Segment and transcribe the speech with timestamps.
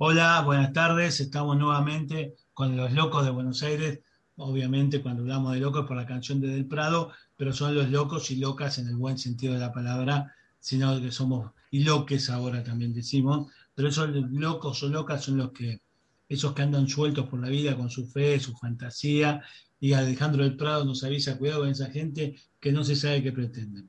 [0.00, 1.18] Hola, buenas tardes.
[1.18, 3.98] Estamos nuevamente con los locos de Buenos Aires.
[4.36, 8.30] Obviamente, cuando hablamos de locos por la canción de Del Prado, pero son los locos
[8.30, 12.62] y locas en el buen sentido de la palabra, sino que somos y loques ahora
[12.62, 15.80] también decimos, pero esos locos o locas son los que,
[16.28, 19.42] esos que andan sueltos por la vida con su fe, su fantasía,
[19.80, 23.32] y Alejandro del Prado nos avisa, cuidado con esa gente que no se sabe qué
[23.32, 23.88] pretenden.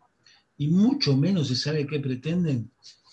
[0.57, 2.71] Y mucho menos se sabe qué pretenden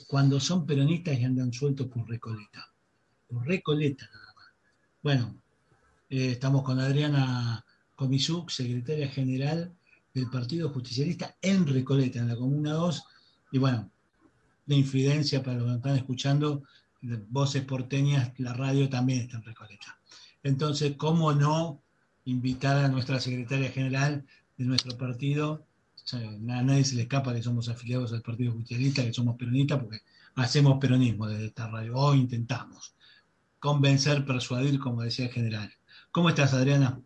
[0.08, 2.72] cuando son peronistas y andan sueltos por Recoleta.
[3.30, 4.46] Recoleta nada más.
[5.02, 5.42] Bueno,
[6.08, 9.74] eh, estamos con Adriana Comisuk, secretaria general
[10.14, 13.04] del Partido Justicialista en Recoleta, en la Comuna 2.
[13.52, 13.90] Y bueno,
[14.66, 16.62] de infidencia para los que están escuchando,
[17.28, 19.98] voces porteñas, la radio también está en Recoleta.
[20.42, 21.82] Entonces, ¿cómo no
[22.24, 24.24] invitar a nuestra secretaria general
[24.56, 25.64] de nuestro partido?
[26.14, 30.02] a nadie se le escapa que somos afiliados al Partido Justicialista, que somos peronistas, porque
[30.36, 32.95] hacemos peronismo desde esta radio, o intentamos
[33.66, 35.72] convencer, persuadir, como decía el general.
[36.12, 37.00] ¿Cómo estás, Adriana?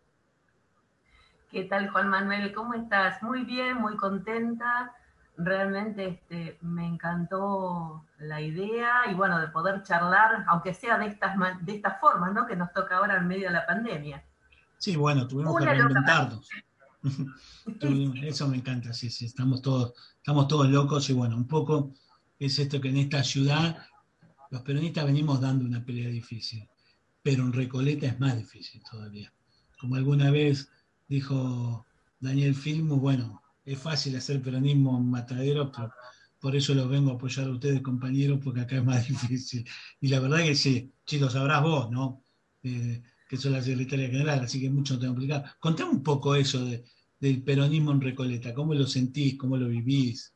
[1.49, 2.53] ¿Qué tal, Juan Manuel?
[2.53, 3.21] ¿Cómo estás?
[3.23, 4.95] Muy bien, muy contenta
[5.37, 11.35] realmente este, me encantó la idea y bueno, de poder charlar, aunque sea de estas,
[11.61, 12.45] de estas formas, ¿no?
[12.45, 14.23] Que nos toca ahora en medio de la pandemia.
[14.77, 16.49] Sí, bueno, tuvimos que reinventarnos.
[18.23, 21.93] Eso me encanta, sí, sí, estamos todos, estamos todos locos y bueno, un poco
[22.37, 23.77] es esto que en esta ciudad
[24.51, 26.67] los peronistas venimos dando una pelea difícil,
[27.23, 29.33] pero en Recoleta es más difícil todavía.
[29.79, 30.69] Como alguna vez
[31.07, 31.85] dijo
[32.19, 35.93] Daniel Filmo, bueno, es fácil hacer peronismo en Matadero, pero
[36.39, 39.65] por eso los vengo a apoyar a ustedes, compañeros, porque acá es más difícil.
[40.01, 42.23] Y la verdad que sí, sí, sabrás vos, ¿no?
[42.63, 45.55] Eh, que sos la secretaria general, así que mucho no que explicar.
[45.59, 46.65] Contame un poco eso
[47.19, 50.33] del peronismo en Recoleta, ¿cómo lo sentís, cómo lo vivís?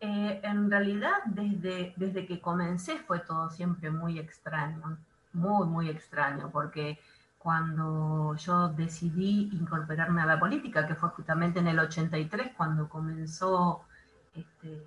[0.00, 4.98] Eh, en realidad, desde, desde que comencé fue todo siempre muy extraño,
[5.32, 6.98] muy, muy extraño, porque
[7.38, 13.84] cuando yo decidí incorporarme a la política, que fue justamente en el 83, cuando comenzó
[14.34, 14.82] este,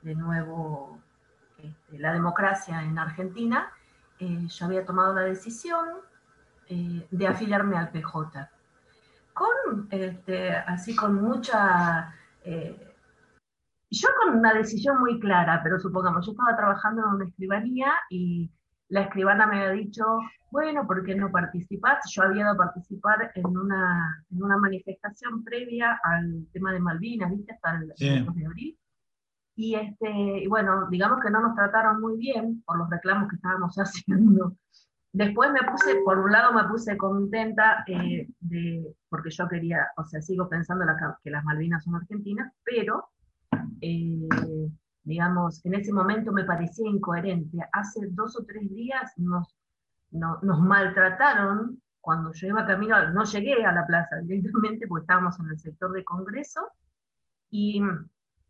[0.00, 0.98] de nuevo
[1.58, 3.70] este, la democracia en Argentina,
[4.18, 5.86] eh, yo había tomado la decisión
[6.68, 8.50] eh, de afiliarme al PJ.
[9.32, 12.14] Con, este, así con mucha...
[13.92, 18.50] yo con una decisión muy clara, pero supongamos, yo estaba trabajando en una escribanía y
[18.88, 20.04] la escribana me había dicho,
[20.50, 22.10] bueno, ¿por qué no participas?
[22.10, 27.30] Yo había ido a participar en una, en una manifestación previa al tema de Malvinas,
[27.30, 27.52] ¿viste?
[27.52, 27.88] Hasta el,
[28.34, 28.78] de abril.
[29.56, 30.10] Y, este,
[30.42, 34.56] y bueno, digamos que no nos trataron muy bien por los reclamos que estábamos haciendo.
[35.12, 40.04] Después me puse, por un lado me puse contenta eh, de, porque yo quería, o
[40.04, 40.86] sea, sigo pensando
[41.22, 43.11] que las Malvinas son argentinas, pero
[43.82, 44.70] eh,
[45.04, 47.58] digamos, en ese momento me parecía incoherente.
[47.72, 49.54] Hace dos o tres días nos
[50.12, 55.46] nos maltrataron cuando yo iba camino, no llegué a la plaza directamente porque estábamos en
[55.46, 56.60] el sector de Congreso
[57.50, 57.80] y,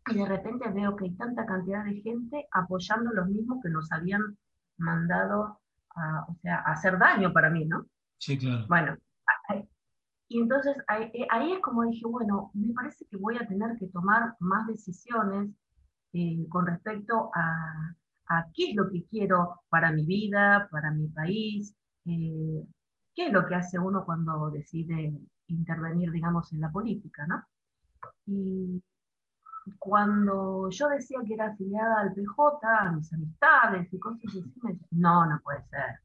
[0.09, 3.91] y, de repente veo que hay tanta cantidad de gente apoyando los mismos que nos
[3.91, 4.37] habían
[4.77, 5.59] mandado
[5.95, 7.85] a, o sea, a hacer daño para mí, ¿no?
[8.17, 8.65] Sí, claro.
[8.67, 8.97] Bueno,
[10.33, 13.85] y entonces ahí, ahí, es como dije, bueno, me parece que voy a tener que
[13.87, 15.51] tomar más decisiones
[16.11, 17.95] eh, con respecto a,
[18.29, 22.65] a qué es lo que quiero para mi vida, para mi país, eh,
[23.13, 25.13] qué es lo que hace uno cuando decide
[25.47, 27.43] intervenir, digamos, en la política, ¿no?
[28.25, 28.81] Y
[29.77, 34.71] cuando yo decía que era afiliada al PJ, a mis amistades y cosas así, me
[34.71, 35.99] decían, no, no puede ser,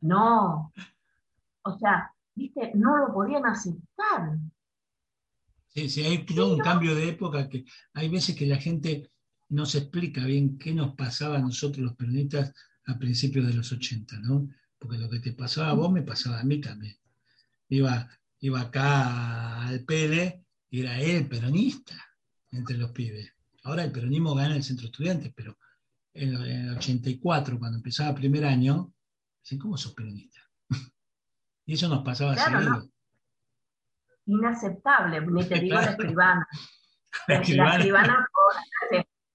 [0.00, 0.72] no.
[1.64, 4.38] O sea, viste, no lo podían aceptar.
[5.68, 9.10] Sí, sí, hay un cambio de época que hay veces que la gente
[9.50, 12.52] no se explica bien qué nos pasaba a nosotros los peronistas
[12.86, 14.48] a principios de los 80, ¿no?
[14.78, 16.96] Porque lo que te pasaba a vos me pasaba a mí también.
[17.68, 18.08] Iba,
[18.40, 21.96] iba acá al Pele y era él peronista
[22.50, 23.32] entre los pibes.
[23.64, 25.58] Ahora el peronismo gana el centro estudiantes, pero
[26.14, 28.92] en, el 84, cuando empezaba el primer año,
[29.42, 30.40] dicen, ¿cómo sos peronista?
[31.68, 32.88] Y eso nos pasaba claro, seguido.
[34.24, 36.48] Inaceptable, ni te digo la escribana.
[37.26, 38.28] La escribana, la escribana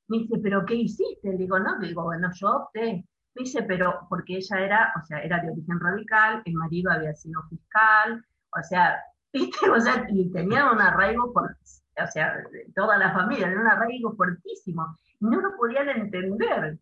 [0.08, 1.32] Me dice, ¿pero qué hiciste?
[1.32, 3.06] Le digo, no, le digo, bueno, yo opté.
[3.36, 7.14] Me dice, pero porque ella era, o sea, era de origen radical, el marido había
[7.14, 9.00] sido fiscal, o sea,
[9.34, 9.70] ¿viste?
[9.70, 12.44] O sea, y tenían un arraigo, por, o sea,
[12.76, 14.98] toda la familia, era un arraigo fuertísimo.
[15.20, 16.80] Y no lo podían entender.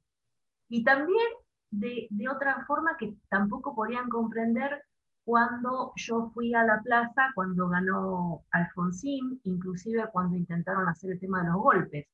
[0.70, 1.28] Y también
[1.72, 4.84] de, de otra forma que tampoco podían comprender
[5.24, 11.42] cuando yo fui a la plaza, cuando ganó Alfonsín, inclusive cuando intentaron hacer el tema
[11.42, 12.08] de los golpes.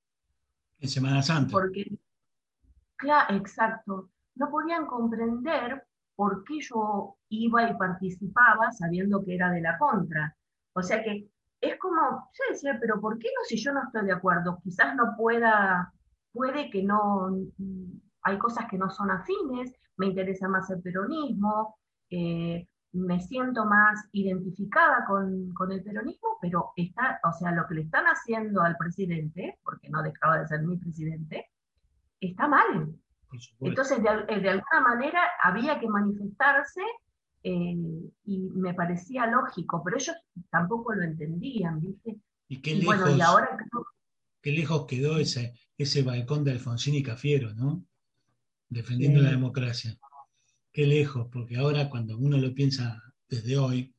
[0.80, 1.52] En Semana Santa.
[1.52, 1.86] Porque,
[2.96, 5.84] claro, exacto, no podían comprender
[6.16, 10.36] por qué yo iba y participaba sabiendo que era de la contra.
[10.74, 11.30] O sea que
[11.62, 14.60] es como, yo decía, pero ¿por qué no si yo no estoy de acuerdo?
[14.64, 15.94] Quizás no pueda,
[16.32, 17.36] puede que no,
[18.22, 21.78] hay cosas que no son afines, me interesa más el peronismo,
[22.10, 22.68] eh,
[22.98, 27.82] me siento más identificada con, con, el peronismo, pero está, o sea, lo que le
[27.82, 31.50] están haciendo al presidente, porque no dejaba de ser mi presidente,
[32.20, 32.96] está mal.
[33.60, 36.82] Entonces, de, de, alguna manera había que manifestarse
[37.44, 37.76] eh,
[38.26, 40.16] y me parecía lógico, pero ellos
[40.50, 42.18] tampoco lo entendían, ¿viste?
[42.48, 43.58] Y qué lejos, bueno, y ahora,
[44.42, 47.84] qué lejos quedó ese, ese balcón de Alfonsín y Cafiero, ¿no?
[48.70, 49.98] Defendiendo la democracia
[50.78, 53.96] qué lejos, porque ahora cuando uno lo piensa desde hoy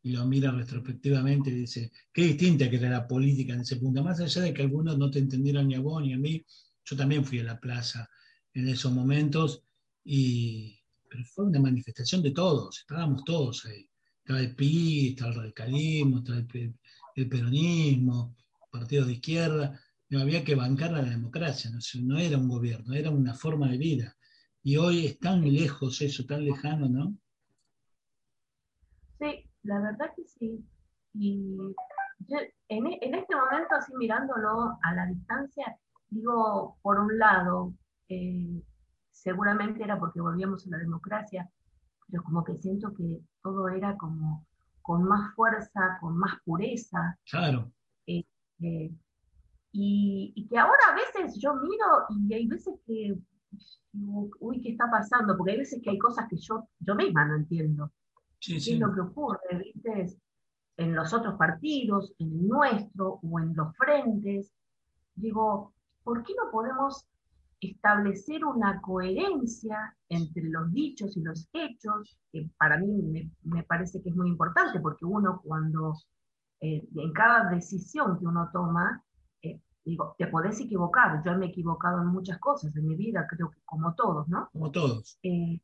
[0.00, 4.20] y lo mira retrospectivamente, dice, qué distinta que era la política en ese punto, más
[4.20, 6.46] allá de que algunos no te entendieron ni a vos ni a mí,
[6.84, 8.08] yo también fui a la plaza
[8.54, 9.64] en esos momentos,
[10.04, 10.78] y,
[11.08, 13.90] pero fue una manifestación de todos, estábamos todos ahí.
[14.26, 18.36] El PI, estaba el radicalismo, estaba el, peronismo,
[18.70, 19.80] partidos de izquierda,
[20.12, 21.72] había que bancar a la democracia,
[22.02, 24.16] no era un gobierno, era una forma de vida.
[24.62, 27.14] Y hoy es tan lejos eso, tan lejano, ¿no?
[29.18, 30.64] Sí, la verdad que sí.
[31.14, 31.56] Y
[32.68, 35.76] en, en, este momento, así mirándolo a la distancia,
[36.10, 37.72] digo, por un lado,
[38.08, 38.62] eh,
[39.10, 41.50] seguramente era porque volvíamos a la democracia,
[42.08, 44.46] pero como que siento que todo era como
[44.82, 47.18] con más fuerza, con más pureza.
[47.30, 47.72] Claro.
[48.06, 48.24] Eh,
[48.60, 48.90] eh,
[49.72, 53.16] y, y, que ahora a veces yo miro y hay veces que
[53.92, 55.36] uy, ¿qué está pasando?
[55.36, 57.90] Porque hay veces que hay cosas que yo, yo misma no entiendo.
[58.40, 59.40] ¿Qué es lo que ocurre?
[59.58, 60.18] ¿viste?
[60.76, 64.52] En los otros partidos, en el nuestro o en los frentes.
[65.14, 67.04] Digo, ¿por qué no podemos
[67.60, 72.18] establecer una coherencia entre los dichos y los hechos?
[72.32, 75.94] Que para mí me, me parece que es muy importante, porque uno cuando
[76.60, 79.02] eh, en cada decisión que uno toma,
[79.84, 83.50] Digo, te podés equivocar, yo me he equivocado en muchas cosas en mi vida, creo
[83.50, 84.50] que como todos, ¿no?
[84.52, 85.18] Como todos.
[85.22, 85.60] Eh,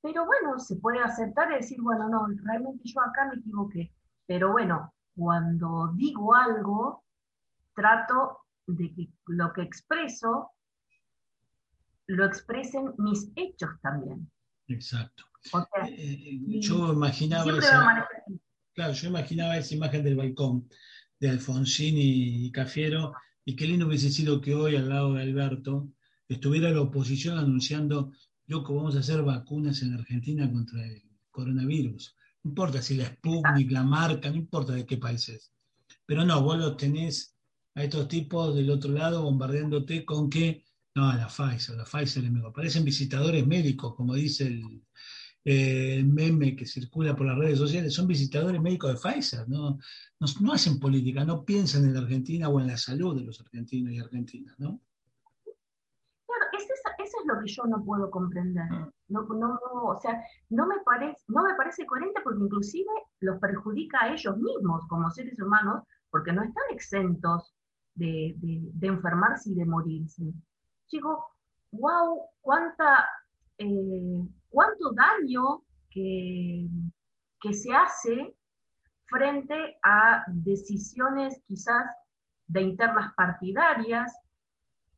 [0.00, 3.92] pero bueno, se puede aceptar y decir, bueno, no, realmente yo acá me equivoqué.
[4.26, 7.04] Pero bueno, cuando digo algo,
[7.74, 10.50] trato de que lo que expreso
[12.06, 14.30] lo expresen mis hechos también.
[14.68, 15.24] Exacto.
[15.86, 18.08] Eh, eh, yo imaginaba esa,
[18.74, 20.68] claro, yo imaginaba esa imagen del balcón
[21.22, 23.14] de Alfonsín y, Cafiero,
[23.44, 25.88] y qué lindo hubiese sido que hoy al lado de Alberto
[26.28, 28.10] estuviera la oposición anunciando,
[28.48, 32.16] loco, vamos a hacer vacunas en Argentina contra el coronavirus.
[32.42, 35.52] No importa si la Sputnik, la marca, no importa de qué país es.
[36.06, 37.36] Pero no, vos los tenés
[37.76, 40.64] a estos tipos del otro lado bombardeándote con que,
[40.96, 42.52] no, la Pfizer, la Pfizer es mejor.
[42.52, 44.82] Parecen visitadores médicos, como dice el,
[45.44, 49.78] el meme que circula por las redes sociales, son visitadores médicos de Pfizer, ¿no?
[50.40, 53.92] No, hacen política, no piensan en la Argentina o en la salud de los argentinos
[53.92, 54.80] y argentinas, ¿no?
[55.44, 58.64] Claro, eso, es lo que yo no puedo comprender.
[58.70, 58.90] Ah.
[59.08, 64.04] No, no, o sea, no me, parece, no me parece coherente porque inclusive los perjudica
[64.04, 67.52] a ellos mismos como seres humanos porque no están exentos
[67.94, 70.32] de, de, enfermarse y de morirse.
[70.90, 71.26] Digo,
[71.72, 73.06] wow, cuánta
[73.58, 76.68] eh, cuánto daño que,
[77.40, 78.36] que se hace
[79.06, 81.84] frente a decisiones quizás
[82.46, 84.12] de internas partidarias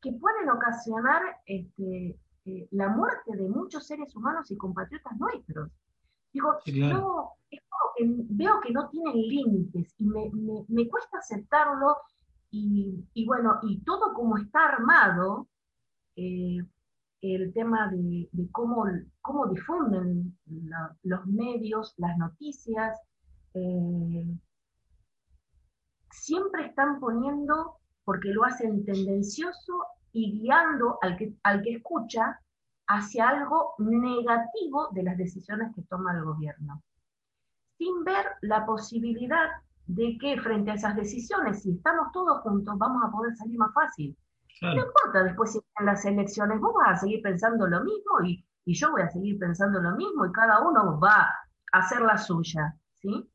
[0.00, 5.70] que pueden ocasionar este, eh, la muerte de muchos seres humanos y compatriotas nuestros.
[6.32, 7.30] Digo, yo
[8.28, 10.30] veo que no tienen límites y me,
[10.68, 11.96] me, cuesta aceptarlo
[12.50, 15.48] y, y, bueno, y todo como está armado,
[16.16, 16.58] eh,
[17.32, 18.84] el tema de, cómo,
[19.22, 20.36] cómo, difunden
[21.02, 23.00] los medios, las noticias,
[23.54, 24.26] eh,
[26.10, 32.40] siempre están poniendo, porque lo hacen tendencioso y guiando al que, al que escucha
[32.88, 36.82] hacia algo negativo de las decisiones que toma el gobierno,
[37.78, 39.48] sin ver la posibilidad
[39.86, 43.72] de que frente a esas decisiones, si estamos todos juntos, vamos a poder salir más
[43.72, 44.16] fácil.
[44.62, 48.44] No importa después si en las elecciones vos vas a seguir pensando lo mismo y,
[48.66, 51.28] yo voy a seguir pensando lo mismo y cada uno va
[51.72, 53.28] a hacer la suya, ¿sí?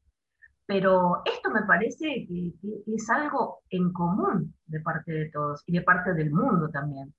[0.66, 2.54] Pero esto me parece que,
[2.88, 7.14] es algo en común de parte de todos y de parte del mundo también.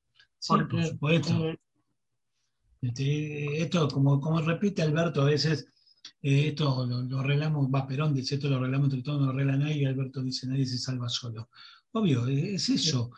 [0.49, 1.59] porque, eh,
[2.83, 5.69] este, esto, como, como repite Alberto, a veces
[6.23, 9.57] eh, esto lo, arreglamos, va Perón dice esto lo arreglamos entre todos, no lo arregla
[9.57, 11.49] nadie, y Alberto dice nadie se salva solo.
[11.93, 13.11] Obvio, es eso.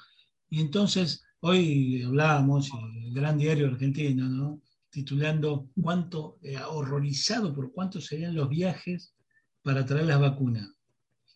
[0.52, 2.70] Y entonces, hoy hablábamos,
[3.06, 4.60] el gran diario argentino, ¿no?
[4.90, 9.14] titulando cuánto, eh, horrorizado por cuánto serían los viajes
[9.62, 10.68] para traer las vacunas.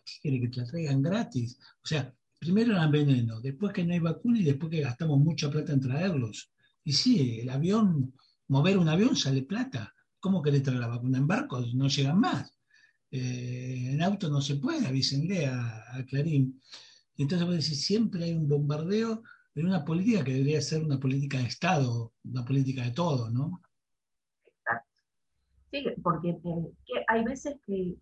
[0.05, 1.59] ¿Qué quiere que te la traigan gratis?
[1.83, 5.51] O sea, primero eran veneno, después que no hay vacuna y después que gastamos mucha
[5.51, 6.51] plata en traerlos.
[6.85, 8.13] Y sí, el avión,
[8.49, 9.95] mover un avión sale plata.
[10.21, 11.17] ¿Cómo que le trae la vacuna?
[11.17, 12.53] En barcos no llegan más.
[13.11, 16.61] Eh, en auto no se puede, avísenle a Clarín.
[17.17, 19.23] Y entonces vos decís, siempre hay un bombardeo
[19.55, 23.63] en una política que debería ser una política de Estado, una política de todo, ¿no?
[24.45, 25.03] Exacto.
[25.71, 27.97] Sí, porque eh, hay veces que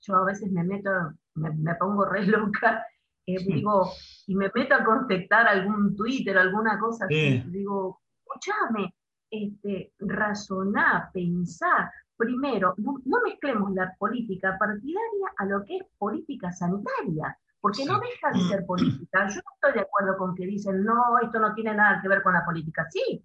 [0.00, 0.90] yo, a veces me meto,
[1.34, 2.86] me, pongo re loca,
[3.26, 3.90] eh, digo,
[4.28, 8.94] y me meto a contestar algún Twitter, alguna cosa así, digo, escúchame,
[9.28, 11.90] este, razonar, pensar.
[12.16, 18.30] Primero, no mezclemos la política partidaria a lo que es política sanitaria porque no deja
[18.32, 19.28] de ser política.
[19.28, 22.22] Yo no estoy de acuerdo con que dicen, no, esto no tiene nada que ver
[22.22, 22.86] con la política.
[22.90, 23.24] Sí,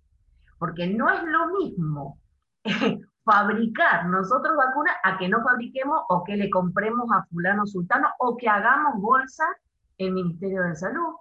[0.58, 2.20] porque no es lo mismo
[3.24, 8.36] fabricar nosotros vacunas a que no fabriquemos o que le compremos a fulano sultano o
[8.36, 9.46] que hagamos bolsa
[9.98, 11.16] el Ministerio de Salud.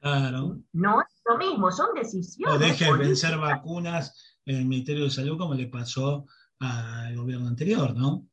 [0.00, 0.58] Claro.
[0.72, 2.54] No es lo mismo, son decisiones.
[2.54, 6.26] O deje de vencer vacunas en el Ministerio de Salud como le pasó
[6.60, 8.24] al gobierno anterior, ¿no?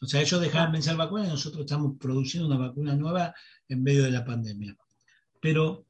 [0.00, 3.34] O sea, ellos dejaron vencer vacunas y nosotros estamos produciendo una vacuna nueva
[3.68, 4.76] en medio de la pandemia.
[5.40, 5.86] Pero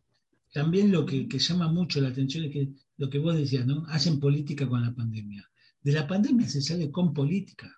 [0.53, 3.85] también lo que, llama mucho la atención es que lo que vos decías, ¿no?
[3.89, 5.49] Hacen política con la pandemia.
[5.83, 7.75] De la pandemia se sale con política.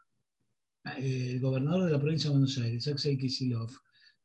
[0.99, 3.79] El gobernador de la provincia de Buenos Aires, Axel Kicillof,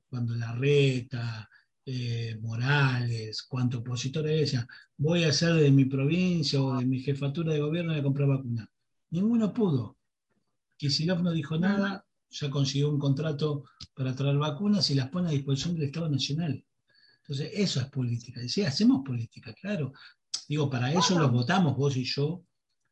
[0.10, 1.50] cuando la reta,
[1.86, 4.68] eh, Morales, cuanto opositores decía,
[4.98, 8.68] voy a hacer de mi provincia o de mi jefatura de gobierno de comprar vacunas.
[9.10, 9.98] Ninguno pudo.
[10.82, 15.32] Kicillof no dijo nada, ya consiguió un contrato para traer vacunas y las pone a
[15.32, 16.66] disposición del Estado Nacional.
[17.20, 18.42] Entonces, eso es política.
[18.48, 19.94] Sí, hacemos política, claro.
[20.50, 22.44] Digo, para eso los votamos vos y yo,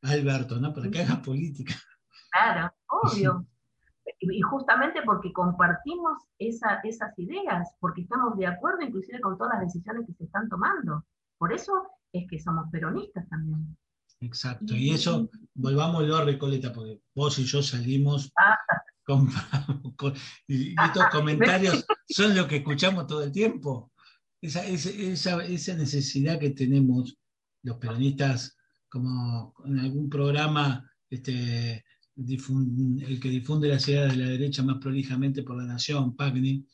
[0.04, 0.72] Alberto, ¿no?
[0.72, 1.74] Para que hagas política.
[2.32, 3.48] Claro, obvio.
[4.20, 6.84] Y justamente porque compartimos esas
[7.18, 11.08] ideas, porque estamos de acuerdo inclusive con todas las decisiones que se están tomando.
[11.40, 11.74] Por eso
[12.14, 13.76] es que somos peronistas también.
[14.22, 15.30] Exacto, y eso,
[15.60, 18.58] volvámoslo a Recoleta, porque vos y yo salimos ah.
[20.48, 23.92] y, estos comentarios son lo que escuchamos todo el tiempo.
[24.42, 27.18] Esa, esa, necesidad que tenemos
[27.64, 28.56] los peronistas,
[28.88, 31.84] como en algún programa, este,
[32.16, 36.66] el que difunde las ideas de la derecha más prolijamente por la nación, Pagni,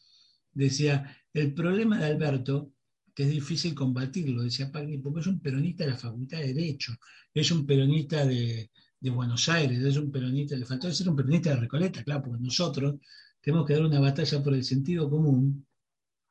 [0.52, 2.72] decía, el problema de Alberto,
[3.16, 6.94] que es difícil combatirlo, decía Pagni, porque es un peronista de la Facultad de Derecho,
[7.34, 8.70] es un peronista de,
[9.00, 12.44] de Buenos Aires, es un peronista, le faltó ser un peronista de Recoleta, claro, porque
[12.44, 12.96] nosotros
[13.42, 15.66] tenemos que dar una batalla por el sentido común,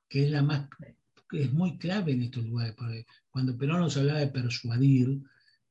[0.08, 0.68] que es la más,
[1.30, 5.20] que es muy clave en estos lugares, porque cuando Perón nos hablaba de persuadir,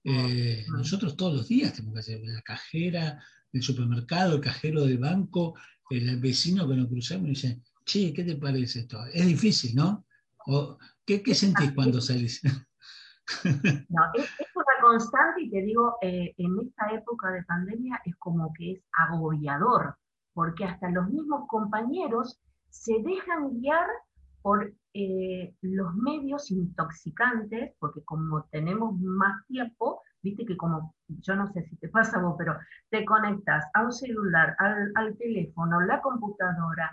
[0.03, 4.98] eh, nosotros todos los días tenemos que hacer la cajera del supermercado, el cajero del
[4.98, 5.53] banco,
[5.89, 9.05] el vecino que nos cruzamos y dice, che, ¿qué te parece esto?
[9.05, 10.05] Es difícil, ¿no?
[10.48, 12.41] O, ¿qué, ¿Qué sentís cuando salís?
[13.89, 18.53] No, es, una constante y te digo, eh, en esta época de pandemia es como
[18.53, 19.95] que es agobiador,
[20.33, 23.88] porque hasta los mismos compañeros se dejan guiar
[24.41, 31.51] por eh, los medios intoxicantes, porque como tenemos más tiempo, viste que como, yo no
[31.53, 32.57] sé si te pasa vos, pero
[32.89, 36.91] te conectas a un celular, al, teléfono, la computadora,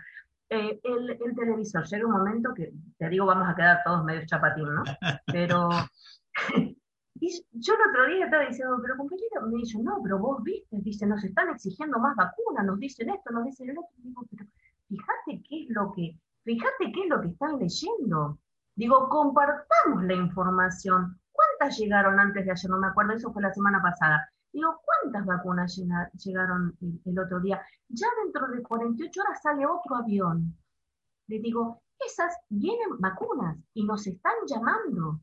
[0.51, 4.27] eh, el, el, televisor, llega un momento que, te digo, vamos a quedar todos medio
[4.27, 4.83] chapatín, ¿no?
[5.27, 5.69] Pero
[7.21, 10.77] y yo el otro día estaba diciendo, pero compañero, me dice, no, pero vos viste,
[10.81, 13.95] dice, nos están exigiendo más vacunas, nos dicen esto, nos dicen el otro.
[13.99, 14.47] Digo, pero
[14.89, 18.39] fíjate qué es lo que, fíjate qué es lo que están leyendo.
[18.75, 21.21] Digo, compartamos la información.
[21.31, 22.71] ¿Cuántas llegaron antes de ayer?
[22.71, 24.29] No me acuerdo, eso fue la semana pasada.
[24.53, 25.81] Digo, ¿cuántas vacunas
[26.25, 27.61] llegaron el, otro día?
[27.89, 30.57] Ya dentro de 48 horas sale otro avión.
[31.29, 35.21] Le digo, esas vienen vacunas y nos están llamando.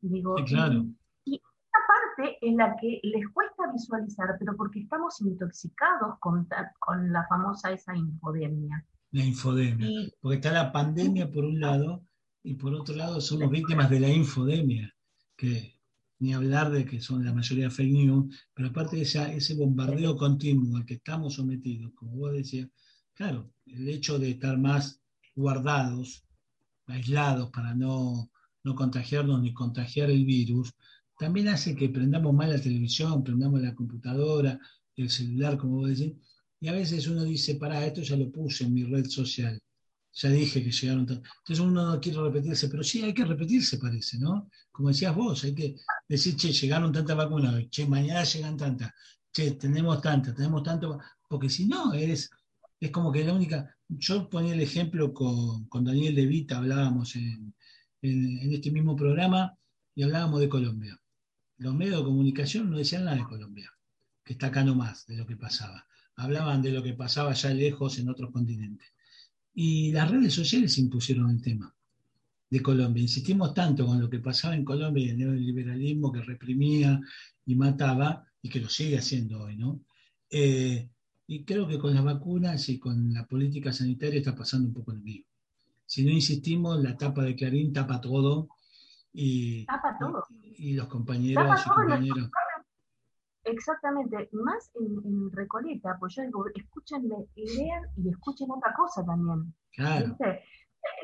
[0.00, 0.84] Digo, claro.
[1.24, 6.46] Y, esta parte es la que les cuesta visualizar, pero porque estamos intoxicados con,
[6.78, 8.84] con la famosa esa infodemia.
[9.12, 10.10] La infodemia.
[10.20, 12.04] porque está la pandemia por un lado
[12.42, 14.94] y por otro lado somos víctimas de la infodemia,
[15.36, 15.75] que
[16.18, 20.76] ni hablar de que son la mayoría fake news, pero aparte de ese bombardeo continuo
[20.76, 22.68] al que estamos sometidos, como vos decías,
[23.14, 25.00] claro, el hecho de estar más
[25.34, 26.24] guardados,
[26.86, 28.30] aislados para no,
[28.64, 30.72] no contagiarnos ni contagiar el virus,
[31.18, 34.58] también hace que prendamos mal la televisión, prendamos la computadora,
[34.96, 36.14] el celular, como vos decís,
[36.60, 39.60] y a veces uno dice, pará, esto ya lo puse en mi red social
[40.16, 41.02] ya dije que llegaron.
[41.02, 44.48] Entonces uno no quiere repetirse, pero sí hay que repetirse, parece, ¿no?
[44.72, 45.76] Como decías vos, hay que
[46.08, 48.92] decir, che, llegaron tantas vacunas, che, mañana llegan tantas,
[49.32, 52.30] che, tenemos tantas, tenemos tanto, porque si no, es,
[52.80, 53.76] es como que la única.
[53.88, 57.54] Yo ponía el ejemplo con, con Daniel De Vita, hablábamos en,
[58.02, 59.56] en, este mismo programa
[59.94, 60.98] y hablábamos de Colombia.
[61.58, 63.70] Los medios de comunicación no decían nada de Colombia,
[64.24, 65.86] que está acá nomás de lo que pasaba.
[66.16, 68.95] Hablaban de lo que pasaba allá lejos en otros continentes.
[69.58, 71.74] Y las redes sociales impusieron el tema
[72.50, 73.00] de Colombia.
[73.00, 77.00] Insistimos tanto con lo que pasaba en Colombia y el neoliberalismo que reprimía
[77.46, 79.80] y mataba, y que lo sigue haciendo hoy, ¿no?
[80.28, 80.90] Eh,
[81.26, 84.92] y creo que con las vacunas y con la política sanitaria está pasando un poco
[84.92, 85.26] lo mismo.
[85.86, 88.50] Si no insistimos, la tapa de Clarín tapa todo.
[89.14, 90.22] Y, tapa todo.
[90.58, 92.30] Y, los compañeros y compañeros.
[93.46, 99.54] Exactamente, más en, Recoleta, pues yo digo, escúchenme, lean y escuchen otra cosa también.
[99.72, 100.16] Claro.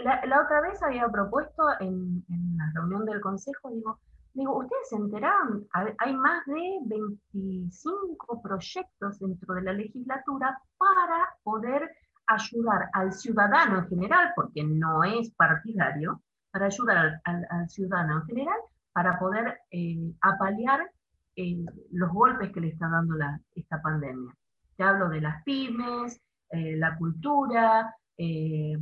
[0.05, 2.25] La, otra vez había propuesto en,
[2.57, 4.01] la reunión del consejo, digo,
[4.35, 5.67] digo, ustedes se enteraron,
[5.99, 11.91] hay más de 25 proyectos dentro de la legislatura para poder
[12.27, 16.21] ayudar al ciudadano en general, porque no es partidario,
[16.51, 18.59] para ayudar al, ciudadano en general,
[18.93, 20.91] para poder eh, apalear
[21.37, 24.35] eh, los golpes que le está dando la, esta pandemia.
[24.77, 26.21] Te hablo de las pymes,
[26.51, 28.77] eh, la cultura, eh,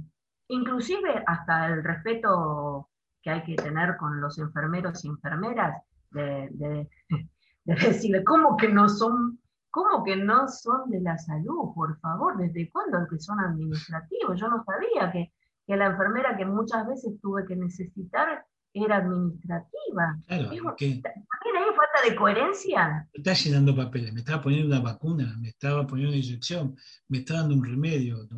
[0.48, 2.88] inclusive hasta el respeto
[3.22, 6.88] que hay que tener con los enfermeros y enfermeras, de, de,
[7.64, 9.38] decirle, ¿cómo que no son
[9.72, 11.72] ¿Cómo que no son de la salud?
[11.74, 14.40] Por favor, ¿desde cuándo que son administrativos?
[14.40, 15.32] Yo no sabía que,
[15.64, 20.18] que, la enfermera que muchas veces tuve que necesitar era administrativa.
[20.26, 23.08] Claro, ¿También hay falta de coherencia?
[23.12, 26.76] Me está llenando papeles, me estaba poniendo una vacuna, me estaba poniendo una inyección,
[27.08, 28.28] me está dando un remedio.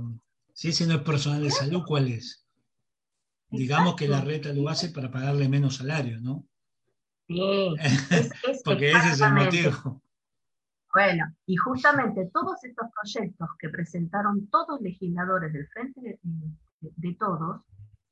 [0.55, 2.47] Si ese no es personal de salud, ¿cuál es?
[3.51, 6.47] Digamos que la reta lo hace para pagarle menos salario, ¿no?
[7.29, 7.75] Sí,
[8.64, 10.03] porque ese es el motivo.
[10.95, 16.18] Bueno, y justamente todos estos proyectos que presentaron todos los legisladores del Frente
[16.81, 17.62] de Todos,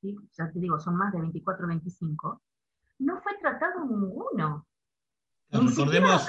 [0.02, 2.42] ya te digo, son más de 24 o 25,
[3.00, 4.66] no fue tratado ninguno.
[5.50, 6.26] recordemos,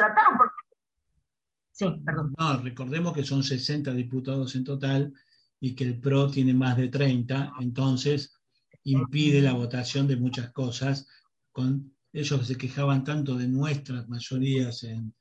[1.71, 2.35] Sí, perdón.
[2.37, 5.13] No, recordemos que son 60 diputados en total
[5.59, 8.35] y que el PRO tiene más de 30, entonces
[8.83, 11.07] impide la votación de muchas cosas.
[11.51, 15.13] Con, ellos se quejaban tanto de nuestras mayorías en,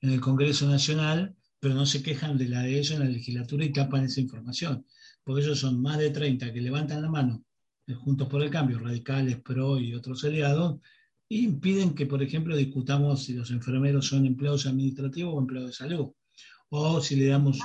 [0.00, 3.64] en el Congreso Nacional, pero no se quejan de la de ellos en la legislatura
[3.64, 4.86] y tapan esa información.
[5.22, 7.44] Porque ellos son más de 30 que levantan la mano
[7.94, 10.80] Juntos por el Cambio, Radicales, PRO y otros aliados,
[11.28, 16.12] impiden que, por ejemplo, discutamos si los enfermeros son empleados administrativos o empleados de salud,
[16.70, 17.60] o si le damos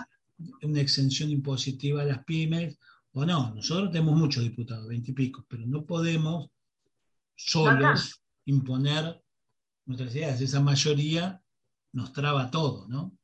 [0.61, 2.77] una exención impositiva a las pymes,
[3.13, 3.53] o no.
[3.53, 6.49] Nosotros tenemos muchos diputados, veintipico, pero no podemos
[7.35, 9.21] solos imponer
[9.85, 10.41] nuestras ideas.
[10.41, 11.41] Esa mayoría
[11.93, 13.15] nos traba todo, ¿no?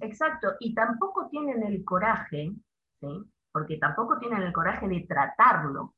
[0.00, 2.52] Exacto, y tampoco tienen el coraje,
[3.00, 3.06] ¿sí?
[3.52, 5.94] Porque tampoco tienen el coraje de tratarlo.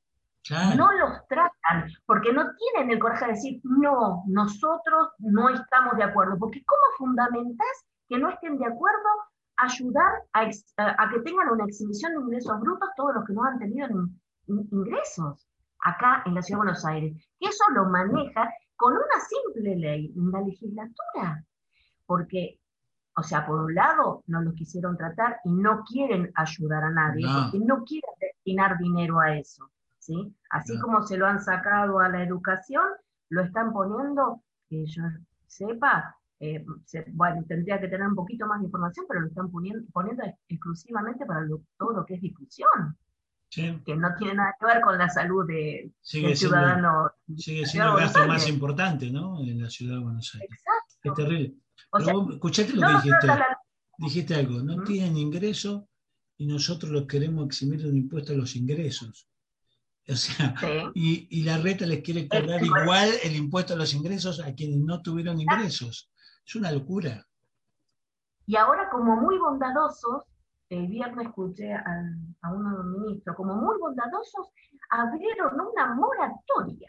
[0.76, 6.04] No los tratan, porque no tienen el coraje de decir, no, nosotros no estamos de
[6.04, 9.08] acuerdo, porque ¿cómo fundamentas que no estén de acuerdo
[9.56, 10.44] ayudar a,
[11.08, 13.88] que tengan una exhibición de ingresos brutos todos los que no han tenido
[14.46, 15.48] ingresos
[15.82, 17.16] acá en la Ciudad de Buenos Aires?
[17.40, 21.42] Que eso lo maneja con una simple ley, en la legislatura.
[22.04, 22.60] Porque
[23.16, 27.26] o sea, por un lado, no los quisieron tratar y no quieren ayudar a nadie,
[27.26, 29.70] porque no quieren destinar dinero a eso.
[29.98, 30.34] ¿sí?
[30.50, 32.84] Así como se lo han sacado a la educación,
[33.28, 35.02] lo están poniendo, que yo
[35.46, 36.64] sepa, eh,
[37.12, 41.24] bueno, tendría que tener un poquito más de información, pero lo están poniendo, poniendo exclusivamente
[41.24, 41.46] para
[41.78, 42.98] todo lo que es difusión.
[43.48, 47.12] Que no tiene nada que ver con la salud de, del ciudadano.
[47.36, 49.38] Sigue siendo el gasto más importante, ¿no?
[49.38, 50.50] En la ciudad de Buenos Aires.
[50.50, 50.94] Exacto.
[51.04, 51.54] Es terrible
[51.98, 53.28] escuchaste lo que dijiste.
[53.98, 55.88] Dijiste algo, no tienen ingreso
[56.36, 59.28] y nosotros los queremos eximir un impuesto a los ingresos.
[60.06, 60.54] O sea,
[60.94, 65.00] y, la reta les quiere cobrar igual el impuesto a los ingresos a quienes no
[65.00, 66.10] tuvieron ingresos.
[66.46, 67.24] Es una locura.
[68.46, 70.24] Y ahora, como muy bondadosos,
[70.68, 71.84] el viernes escuché a,
[72.42, 74.48] a unos ministros como muy bondadosos,
[74.90, 76.88] abrieron una moratoria.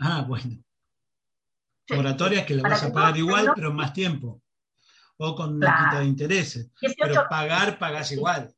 [0.00, 0.56] Ah, bueno.
[1.94, 4.42] Moratoria es que la vas a pagar igual, pero más tiempo.
[5.18, 6.70] O con una quita de intereses.
[6.98, 8.54] pero pagar, pagas igual.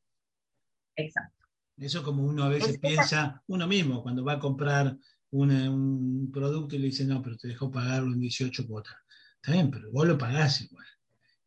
[0.95, 1.45] Exacto.
[1.77, 4.97] Eso como uno a veces piensa, uno mismo, cuando va a comprar
[5.31, 8.95] un producto y le dice, no, pero te dejo pagarlo en 18 cuotas.
[9.35, 10.85] Está bien, pero vos lo pagás igual.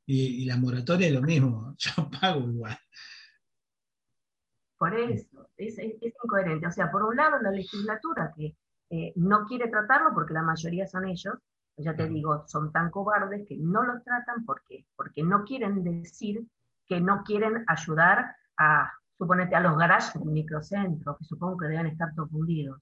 [0.07, 2.79] Y, la moratoria es lo mismo, yo pago igual.
[4.79, 6.67] Por eso, es, incoherente.
[6.67, 8.57] O sea, por un lado, la legislatura que
[8.91, 11.35] eh, no quiere tratarlo porque la mayoría son ellos,
[11.83, 16.47] ya te digo, son tan cobardes que no los tratan porque, porque no quieren decir
[16.87, 21.87] que no quieren ayudar a, suponete, a los garajes del microcentro, que supongo que deben
[21.87, 22.81] estar todos fundidos.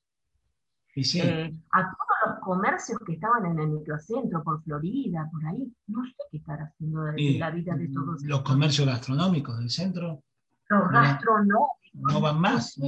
[0.97, 6.05] Eh, a todos los comercios que estaban en el microcentro, por Florida, por ahí, no
[6.05, 8.23] sé qué estar haciendo de, la vida de todos.
[8.25, 10.23] Los comercios gastronómicos del centro.
[10.69, 11.81] Los gastronómicos.
[11.93, 12.79] No van más,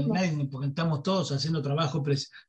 [0.51, 2.05] porque estamos todos haciendo trabajo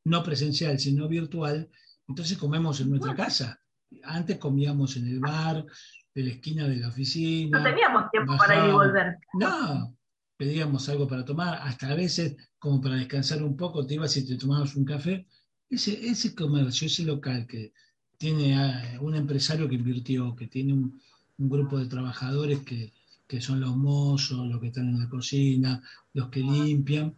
[0.06, 1.70] no presencial, sino virtual,
[2.08, 3.60] entonces comemos en nuestra casa.
[4.04, 5.66] Antes comíamos en el bar,
[6.14, 7.58] de la esquina de la oficina.
[7.58, 9.18] No teníamos tiempo para ir y volver.
[9.34, 9.96] No,
[10.38, 14.26] pedíamos algo para tomar, hasta a veces como para descansar un poco, te ibas y
[14.26, 15.26] te tomabas un café.
[15.70, 17.74] Ese, ese comercio, ese local que
[18.18, 18.56] tiene
[19.02, 21.02] un empresario que invirtió, que tiene un,
[21.38, 22.94] grupo de trabajadores que,
[23.28, 25.82] que, son los mozos, los que están en la cocina,
[26.14, 27.14] los que limpian,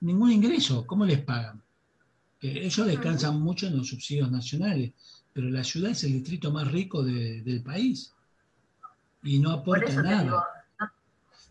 [0.00, 1.63] ningún ingreso, ¿cómo les pagan?
[2.48, 4.92] Ellos descansan mucho en los subsidios nacionales,
[5.32, 8.12] pero la ciudad es el distrito más rico del país
[9.22, 10.46] y no aporta nada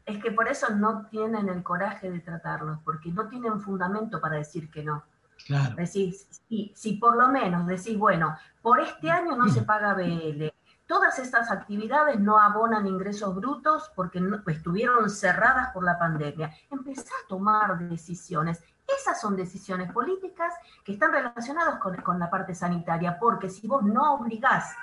[0.06, 4.38] es que por eso no tienen el coraje de tratarlos, porque no tienen fundamento para
[4.38, 5.04] decir que no.
[5.46, 5.76] Claro.
[5.76, 6.28] Decís,
[6.74, 10.54] si, por lo menos decís, bueno, por este año no se paga BL,
[10.88, 16.54] todas estas actividades no abonan ingresos brutos porque estuvieron cerradas por la pandemia.
[16.70, 18.62] Empezá a tomar decisiones.
[18.88, 24.16] Esas son decisiones políticas que están relacionadas con, la parte sanitaria, porque si vos no
[24.16, 24.76] obligás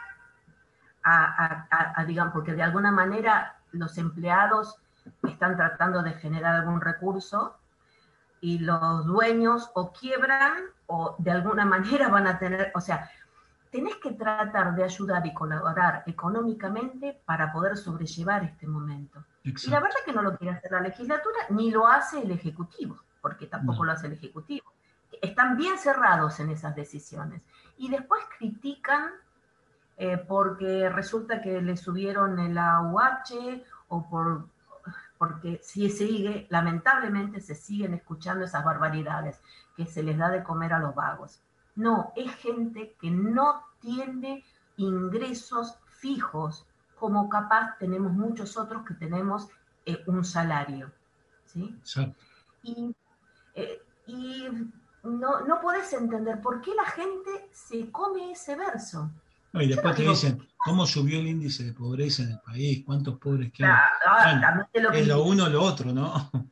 [1.03, 4.77] a, a, digamos, porque de alguna manera los empleados
[5.23, 7.57] están tratando de generar algún recurso
[8.41, 13.11] y los dueños o quiebran o de alguna manera van a tener, o sea,
[13.71, 19.25] tenés que tratar de ayudar y colaborar económicamente para poder sobrellevar este momento.
[19.45, 22.31] Y la verdad es que no lo quiere hacer la legislatura, ni lo hace el
[22.31, 24.73] Ejecutivo, porque tampoco lo hace el Ejecutivo.
[25.21, 27.43] Están bien cerrados en esas decisiones.
[27.77, 29.11] Y después critican
[29.97, 34.49] eh, porque resulta que le subieron el AUH o por
[35.19, 39.39] porque si sigue, lamentablemente se siguen escuchando esas barbaridades
[39.77, 41.43] que se les da de comer a los vagos.
[41.77, 44.43] No, es gente que no tiene
[44.79, 46.67] ingresos fijos,
[46.99, 49.51] como capaz tenemos muchos otros que tenemos
[49.85, 50.91] eh, un salario.
[51.45, 51.79] ¿sí?
[52.63, 52.97] Y,
[53.55, 54.45] eh, y
[55.03, 59.11] no, no podés entender por qué la gente se come ese verso
[59.55, 62.83] y después te dicen, ¿cómo subió el índice de pobreza en el país?
[62.85, 63.79] ¿Cuántos pobres quedan?
[64.73, 66.31] es lo uno o lo otro, ¿no?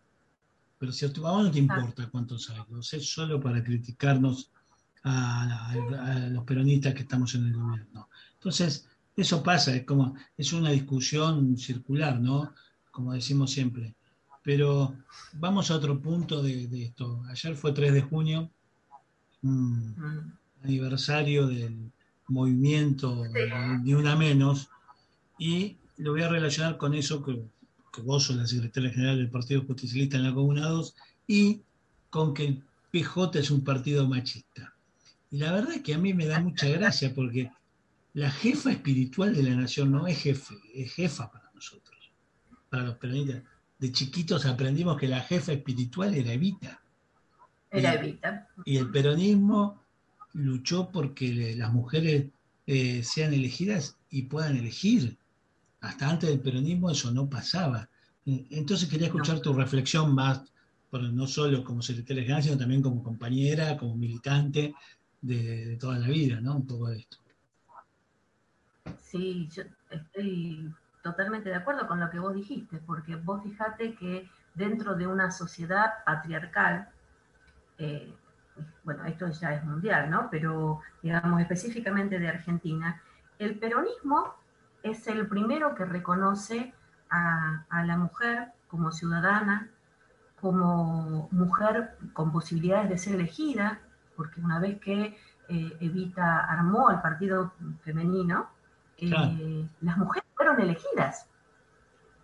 [0.78, 4.50] Pero si a, vos no te importa cuántos hay, lo sé solo para criticarnos
[5.04, 5.74] a,
[6.30, 8.08] los peronistas que estamos en el gobierno.
[8.34, 12.52] Entonces, eso pasa, es como, es una discusión circular, ¿no?
[12.90, 13.94] Como decimos siempre.
[14.48, 14.96] Pero
[15.34, 17.22] vamos a otro punto de, esto.
[17.28, 18.50] Ayer fue 3 de junio,
[19.42, 20.64] un mm.
[20.64, 21.92] aniversario del
[22.28, 23.26] movimiento
[23.82, 24.70] ni una menos,
[25.38, 27.44] y lo voy a relacionar con eso que,
[28.02, 30.94] vos sos la secretaria general del Partido Justicialista en la Comuna 2,
[31.26, 31.60] y
[32.08, 34.72] con que el PJ es un partido machista.
[35.30, 37.52] Y la verdad es que a mí me da mucha gracia porque
[38.14, 41.98] la jefa espiritual de la nación no es jefe, es jefa para nosotros,
[42.70, 43.42] para los peronistas.
[43.78, 46.80] De chiquitos aprendimos que la jefa espiritual era Evita.
[47.70, 48.48] Era Evita.
[48.64, 49.82] Y el peronismo
[50.32, 52.26] luchó porque las mujeres
[52.66, 55.16] eh, sean elegidas y puedan elegir.
[55.80, 57.88] Hasta antes del peronismo eso no pasaba.
[58.26, 60.42] Entonces quería escuchar tu reflexión más,
[60.92, 64.74] no solo como secretaria general, sino también como compañera, como militante
[65.22, 66.56] de, toda la vida, ¿no?
[66.56, 67.16] Un poco de esto.
[69.00, 70.70] Sí, yo estoy
[71.10, 75.30] totalmente de acuerdo con lo que vos dijiste, porque vos fijate que dentro de una
[75.30, 76.88] sociedad patriarcal,
[77.78, 78.12] eh,
[78.84, 80.28] bueno, esto ya es mundial, ¿no?
[80.30, 83.00] Pero digamos específicamente de Argentina,
[83.38, 84.34] el peronismo
[84.82, 86.74] es el primero que reconoce
[87.10, 89.68] a, la mujer como ciudadana,
[90.40, 93.80] como mujer con posibilidades de ser elegida,
[94.16, 95.16] porque una vez que
[95.48, 98.50] eh, Evita armó el partido femenino,
[98.98, 101.28] eh, las mujeres fueron elegidas.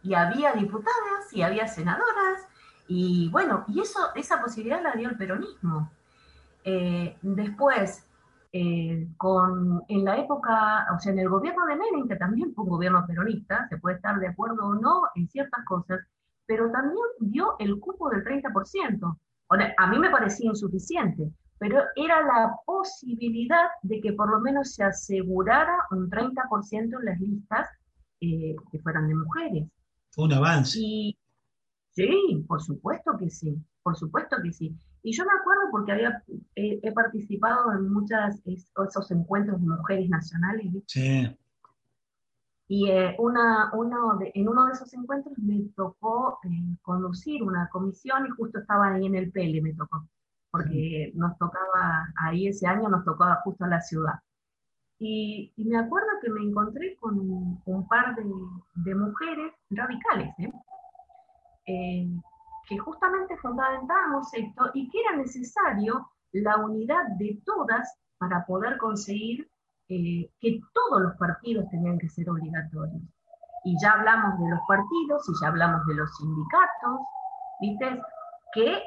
[0.02, 2.46] y había diputadas y había senadoras,
[2.86, 5.90] y bueno, y eso, esa posibilidad la dio el peronismo.
[6.62, 8.06] Eh, después,
[8.52, 12.64] eh, con, en la época, o sea, en el gobierno de Menem, que también fue
[12.64, 16.00] un gobierno peronista, se puede estar de acuerdo o no en ciertas cosas,
[16.46, 19.18] pero también dio el cupo del 30%.
[19.78, 24.84] A mí me parecía insuficiente, pero era la posibilidad de que por lo menos se
[24.84, 27.68] asegurara un 30% en las listas
[28.24, 29.68] eh, que fueran de mujeres.
[30.10, 30.78] Fue un avance.
[30.80, 31.18] Y,
[31.92, 34.76] sí, por supuesto que sí, por supuesto que sí.
[35.02, 36.22] Y yo me acuerdo porque había,
[36.54, 40.72] he participado en muchos esos encuentros de mujeres nacionales.
[40.86, 41.36] Sí.
[42.66, 47.68] Y eh, una, uno de, en uno de esos encuentros me tocó eh, conducir una
[47.68, 50.08] comisión y justo estaba ahí en el PL, me tocó,
[50.50, 54.14] porque nos tocaba, ahí ese año nos tocaba justo a la ciudad.
[54.98, 60.52] Y, me acuerdo que me encontré con un, par de, mujeres radicales, ¿eh?
[61.66, 62.08] eh
[62.68, 69.48] que justamente fundamentábamos esto y que era necesario la unidad de todas para poder conseguir
[69.88, 73.02] eh, que todos los partidos tenían que ser obligatorios.
[73.64, 77.00] Y ya hablamos de los partidos y ya hablamos de los sindicatos,
[77.60, 78.00] ¿viste?
[78.52, 78.82] Que,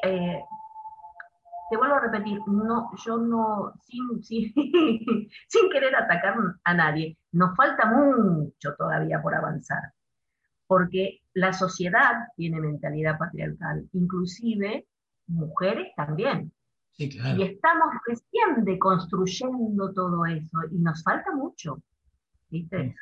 [1.69, 4.53] te vuelvo a repetir, no, yo no, sin, sin,
[5.47, 9.93] sin querer atacar a nadie, nos falta mucho todavía por avanzar
[10.67, 14.85] porque la sociedad tiene mentalidad patriarcal, inclusive
[15.27, 16.51] mujeres también.
[16.97, 21.81] Y estamos recién deconstruyendo todo eso y nos falta mucho,
[22.49, 22.95] ¿viste?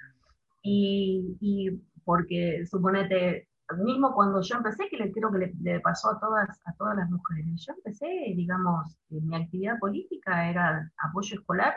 [0.61, 1.71] Y,
[2.03, 3.47] porque, suponete,
[3.77, 7.09] mismo cuando yo empecé, que le, creo que le, pasó a todas, a todas las
[7.09, 11.75] mujeres, yo empecé, digamos, mi actividad política era apoyo escolar.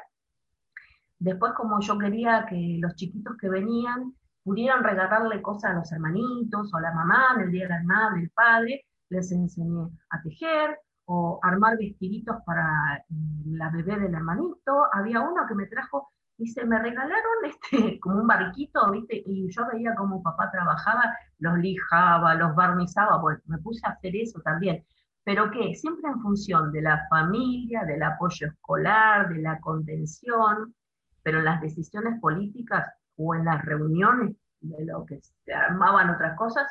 [1.19, 6.73] Después, como yo quería que los chiquitos que venían pudieran regalarle cosas a los hermanitos
[6.73, 10.23] o a la mamá en el día de la madre, el padre, les enseñé a
[10.23, 14.87] tejer o armar vestiditos para mm, la bebé del hermanito.
[14.93, 19.23] Había uno que me trajo, dice, me regalaron este, como un barquito, ¿viste?
[19.27, 24.17] Y yo veía cómo papá trabajaba, los lijaba, los barnizaba, pues me puse a hacer
[24.17, 24.85] eso también.
[25.25, 30.75] Pero que siempre en función de la familia, del apoyo escolar, de la contención,
[31.23, 36.37] pero en las decisiones políticas o en las reuniones de lo que se armaban otras
[36.37, 36.67] cosas,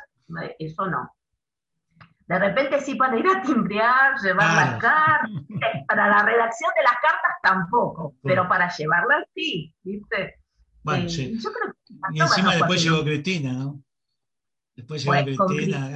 [0.58, 1.10] eso no.
[2.28, 5.30] De repente sí para ir a timbrear, llevar las cartas,
[5.88, 10.34] para la redacción de las cartas tampoco, pero para llevarlas sí, ¿viste?
[10.82, 11.38] Bueno, eh, sí.
[11.42, 13.82] Yo creo que y encima después llegó Cristina, ¿no?
[14.76, 15.90] Después llegó Cristina,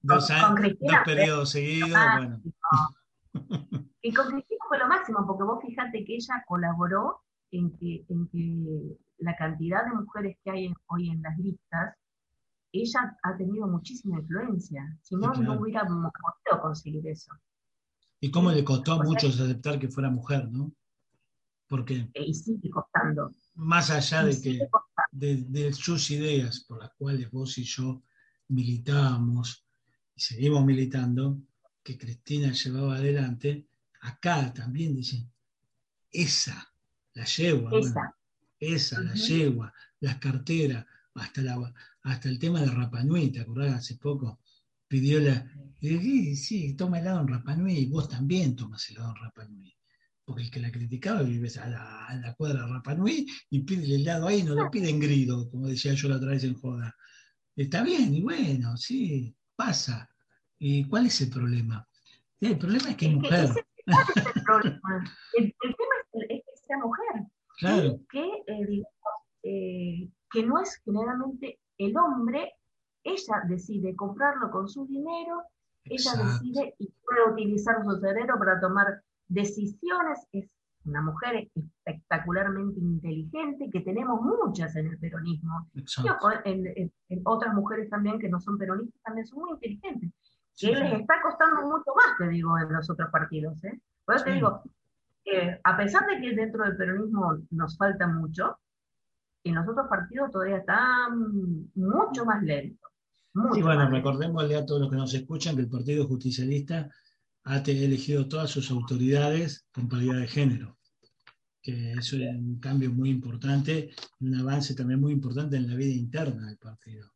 [0.00, 2.40] dos, años, dos periodos seguidos, bueno.
[4.00, 8.26] Y con Cristina fue lo máximo, porque vos fíjate que ella colaboró en que, en
[8.28, 11.94] que la cantidad de mujeres que hay hoy en las listas,
[12.72, 14.98] ella ha tenido muchísima influencia.
[15.02, 17.32] Si no, no hubiéramos podido conseguir eso.
[18.20, 20.72] Y cómo le costó a muchos aceptar que fuera mujer, ¿no?
[21.68, 22.10] Porque.
[22.14, 23.32] Y sigue costando.
[23.54, 24.60] Más allá de que
[25.10, 28.02] de, sus ideas por las cuales vos y yo
[28.48, 29.66] militábamos
[30.14, 31.38] y seguimos militando,
[31.82, 33.66] que Cristina llevaba adelante,
[34.00, 35.30] acá también dicen,
[36.10, 36.72] esa,
[37.14, 38.14] la yegua, esa
[38.62, 43.74] esa, la yegua, las carteras, hasta, la, hasta el tema de Rapanui, ¿te acordás?
[43.74, 44.40] Hace poco
[44.88, 45.50] pidió la...
[45.80, 49.76] Sí, sí, toma helado en Rapanui, y vos también tomas helado en Rapanui.
[50.24, 54.02] Porque el que la criticaba vive a la, a la cuadra Rapanui y pide el
[54.02, 56.94] helado ahí, no lo pide en grido, como decía yo la otra vez en joda.
[57.56, 60.08] Está bien, y bueno, sí, pasa.
[60.58, 61.88] ¿Y cuál es el problema?
[62.40, 63.48] El problema es que es mujer.
[63.86, 65.14] el, problema?
[65.38, 65.94] el tema
[66.28, 68.02] es que sea mujer.
[68.10, 68.82] Que, eh,
[69.44, 72.54] eh, que no es generalmente el hombre,
[73.04, 75.42] ella decide comprarlo con su dinero,
[75.84, 80.48] ella decide y puede utilizar su cerebro para tomar decisiones, es
[80.84, 85.68] una mujer espectacularmente inteligente, que tenemos muchas en el peronismo.
[86.44, 86.92] en,
[87.24, 90.10] otras mujeres también que no son peronistas también son muy inteligentes.
[90.58, 93.62] que les está costando mucho más, te digo, en los otros partidos.
[93.64, 93.80] ¿eh?
[94.04, 94.62] Por eso te digo,
[95.64, 98.58] a pesar de que dentro del peronismo nos falta mucho,
[99.44, 102.90] en los otros partidos todavía están mucho más lentos.
[103.52, 106.88] sí, bueno, recordémosle a todos los que nos escuchan que el Partido Justicialista
[107.44, 110.78] ha elegido todas sus autoridades con paridad de género,
[111.60, 115.92] que eso es un cambio muy importante, un avance también muy importante en la vida
[115.92, 117.10] interna del partido.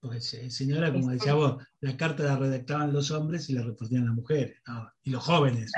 [0.00, 4.14] Porque, señora, como decía vos, la carta la redactaban los hombres y la repartían las
[4.14, 4.60] mujeres,
[5.02, 5.70] y los jóvenes.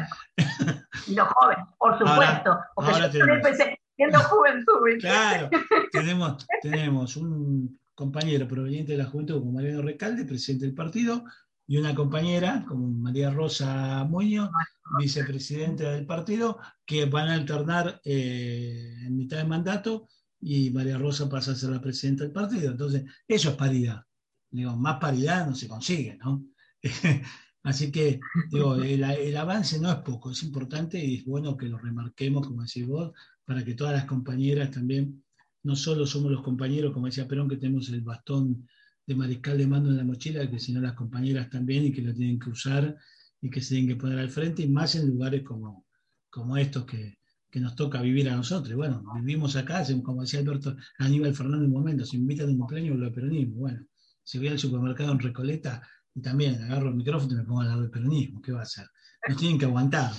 [1.09, 5.01] Y los jóvenes, por supuesto, porque yo empecé siendo juventud.
[5.01, 5.51] Claro,
[5.93, 11.25] tenemos, tenemos un compañero proveniente de la juventud como Mariano Recalde, presidente del partido,
[11.67, 14.51] y una compañera como María Rosa Muñoz,
[14.99, 20.09] vicepresidenta del partido, que van a alternar eh, en mitad de mandato
[20.41, 22.73] y María Rosa pasa a ser la presidenta del partido.
[22.73, 24.03] Entonces, eso es paridad.
[24.51, 26.45] Digo, más paridad no se consigue, ¿no?
[27.64, 28.20] Así que,
[28.51, 32.62] digo, el, avance no es poco, es importante y es bueno que lo remarquemos, como
[32.62, 33.12] decís vos,
[33.44, 35.22] para que todas las compañeras también,
[35.62, 38.66] no solo somos los compañeros, como decía Perón, que tenemos el bastón
[39.07, 42.12] de mariscal de mando en la mochila, que sino las compañeras también y que lo
[42.12, 42.96] tienen que usar
[43.40, 45.87] y que se tienen que poner al frente, y más en lugares como,
[46.31, 47.18] como estos que,
[47.53, 48.75] que nos toca vivir a nosotros.
[48.75, 52.59] Bueno, vivimos acá, como decía Alberto Aníbal Fernández en un momento, se invita a un
[52.59, 53.57] cumpleaños lo peronismo.
[53.57, 53.87] Bueno,
[54.25, 55.83] si voy al supermercado en Recoleta
[56.14, 58.62] y también agarro el micrófono y me pongo al lado del peronismo, ¿qué va a
[58.62, 58.87] hacer?
[59.29, 60.11] Nos tienen que aguantar.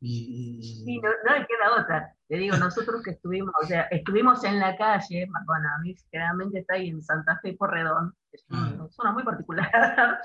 [0.00, 2.14] Y, Sí, no, no le queda otra.
[2.28, 6.60] Te digo, nosotros que estuvimos, o sea, estuvimos en la calle, bueno, a mí generalmente
[6.60, 8.88] está ahí en Santa Fe Porredón, es una ah.
[8.90, 10.20] zona muy particular,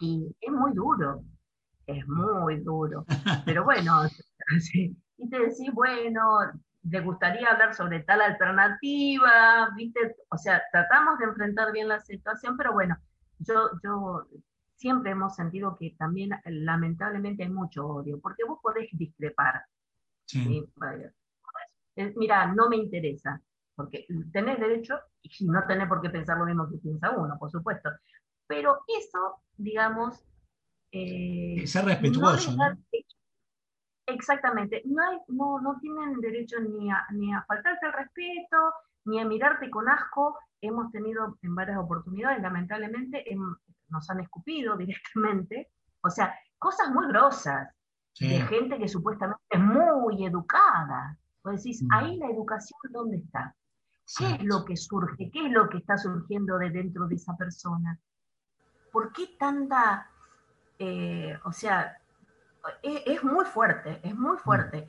[0.00, 1.22] y es muy duro,
[1.86, 3.04] es muy duro.
[3.46, 4.02] Pero bueno,
[4.60, 6.22] sí, y te decís, bueno,
[6.82, 9.70] ¿le gustaría hablar sobre tal alternativa?
[9.76, 10.16] ¿Viste?
[10.28, 12.96] O sea, tratamos de enfrentar bien la situación, pero bueno,
[13.46, 14.26] yo, yo
[14.76, 19.64] siempre hemos sentido que también lamentablemente hay mucho odio, porque vos podés discrepar.
[20.26, 20.64] Sí.
[21.96, 23.40] Eh, mira, no me interesa,
[23.74, 27.50] porque tenés derecho y no tenés por qué pensar lo mismo que piensa uno, por
[27.50, 27.90] supuesto.
[28.46, 30.24] Pero eso, digamos...
[30.90, 32.76] Eh, ser respetuoso, ¿no?
[34.06, 38.56] Exactamente, no, hay, no, no tienen derecho ni a, ni a faltarte el respeto,
[39.04, 40.38] ni a mirarte con asco.
[40.60, 43.24] Hemos tenido en varias oportunidades, lamentablemente,
[43.88, 45.70] nos han escupido directamente.
[46.02, 47.68] O sea, cosas muy grosas
[48.20, 51.16] de gente que supuestamente es muy educada.
[51.42, 51.88] Vos decís, mm.
[51.92, 53.54] ahí la educación, ¿dónde está?
[54.16, 55.30] ¿Qué es lo que surge?
[55.30, 57.98] ¿Qué es lo que está surgiendo de dentro de esa persona?
[58.92, 60.08] ¿Por qué tanta,
[60.78, 61.98] eh, o sea,
[62.82, 64.38] es, muy fuerte, es muy mm.
[64.38, 64.88] fuerte.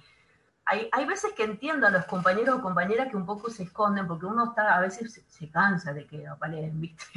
[0.66, 4.08] Hay, hay, veces que entiendo a los compañeros o compañeras que un poco se esconden,
[4.08, 7.04] porque uno está, a veces se, cansa de que aparezcan, ¿viste?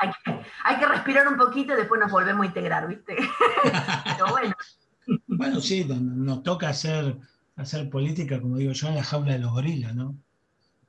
[0.00, 3.16] hay, que, hay, que, respirar un poquito y después nos volvemos a integrar, ¿viste?
[4.16, 4.54] Pero bueno.
[5.26, 7.18] Bueno, sí, nos toca hacer,
[7.56, 10.16] hacer política, como digo yo, en la jaula de los gorilas, ¿no?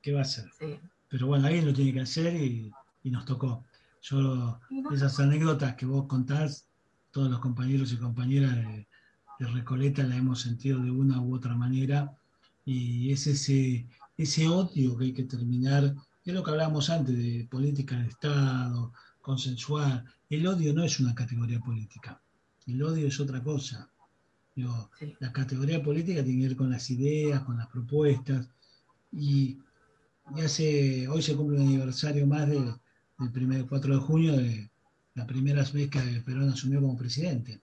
[0.00, 0.46] ¿Qué va a hacer?
[0.58, 0.80] Sí.
[1.08, 3.64] Pero bueno, alguien lo tiene que hacer y, y nos tocó.
[4.02, 4.60] Yo,
[4.92, 6.68] esas anécdotas que vos contás,
[7.10, 8.86] todos los compañeros y compañeras de,
[9.38, 12.16] Recoleta la hemos sentido de una u otra manera
[12.64, 15.94] y es ese, ese odio que hay que terminar,
[16.24, 20.04] es lo que hablábamos antes de política de Estado, consensuar.
[20.28, 22.20] El odio no es una categoría política,
[22.66, 23.88] el odio es otra cosa.
[25.20, 28.48] La categoría política tiene que ver con las ideas, con las propuestas
[29.12, 29.58] y,
[30.42, 32.74] hace, hoy se cumple un aniversario más del
[33.32, 34.70] primer 4 de junio de,
[35.16, 37.62] la primera vez que Perón asumió como presidente,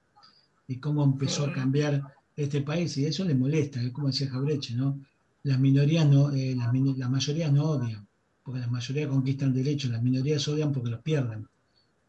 [0.68, 2.02] y cómo empezó a cambiar
[2.36, 5.00] este país, y eso le molesta, es como decía Jabreche, ¿no?
[5.44, 8.08] Las minorías no, eh, las, mayorías no odian,
[8.44, 11.48] porque las mayorías conquistan derechos, las minorías odian porque los pierden.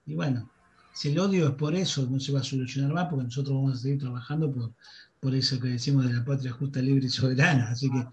[0.07, 0.49] Y bueno,
[0.93, 3.75] si el odio es por eso, no se va a solucionar más, porque nosotros vamos
[3.75, 4.71] a seguir trabajando por,
[5.21, 7.71] por eso que decimos de la patria justa, libre y soberana.
[7.71, 8.07] Así que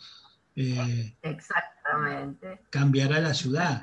[0.55, 2.61] eh, Exactamente.
[2.69, 3.81] cambiará la ciudad.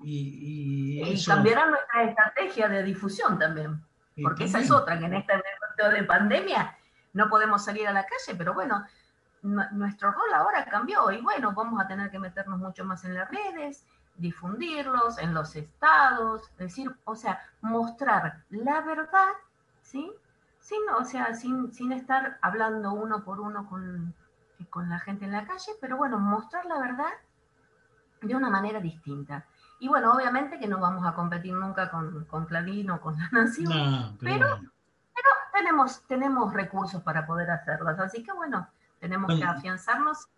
[0.00, 3.82] Y, cambiará nuestra estrategia de difusión también,
[4.22, 5.32] porque esa es otra, que en este
[5.88, 6.76] de pandemia
[7.12, 8.84] no podemos salir a la calle, pero bueno,
[9.42, 13.30] nuestro rol ahora cambió y bueno, vamos a tener que meternos mucho más en las
[13.30, 13.86] redes,
[14.16, 19.32] difundirlos en los estados, decir, o sea, mostrar la verdad,
[19.82, 20.10] ¿sí?
[20.60, 24.14] Sin, o sea, sin, sin estar hablando uno por uno con,
[24.70, 27.12] con la gente en la calle, pero bueno, mostrar la verdad
[28.20, 29.46] de una manera distinta.
[29.80, 33.28] Y bueno, obviamente que no vamos a competir nunca con, con Clarín o con La
[33.30, 34.60] Nación, pero, pero,
[35.58, 37.98] tenemos, tenemos recursos para poder hacerlas.
[37.98, 38.68] Así que bueno,
[39.00, 40.28] tenemos que afianzarnos